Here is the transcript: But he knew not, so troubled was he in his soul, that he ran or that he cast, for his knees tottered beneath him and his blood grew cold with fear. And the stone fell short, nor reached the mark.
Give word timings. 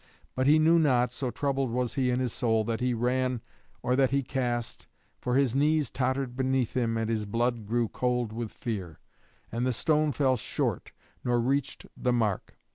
But 0.33 0.47
he 0.47 0.57
knew 0.57 0.79
not, 0.79 1.11
so 1.11 1.29
troubled 1.29 1.69
was 1.69 1.93
he 1.93 2.09
in 2.09 2.19
his 2.19 2.33
soul, 2.33 2.63
that 2.63 2.81
he 2.81 2.95
ran 2.95 3.39
or 3.83 3.95
that 3.95 4.09
he 4.09 4.23
cast, 4.23 4.87
for 5.19 5.35
his 5.35 5.55
knees 5.55 5.91
tottered 5.91 6.35
beneath 6.35 6.73
him 6.75 6.97
and 6.97 7.07
his 7.07 7.27
blood 7.27 7.67
grew 7.67 7.87
cold 7.87 8.33
with 8.33 8.51
fear. 8.51 8.99
And 9.51 9.63
the 9.63 9.71
stone 9.71 10.11
fell 10.11 10.37
short, 10.37 10.91
nor 11.23 11.39
reached 11.39 11.85
the 11.95 12.11
mark. 12.13 12.57